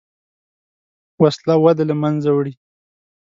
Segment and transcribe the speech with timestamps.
[1.21, 2.53] وسله وده له منځه وړي